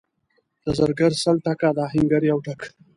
[0.63, 2.61] د زرګر سل ټکه، د اهنګر یو ټک.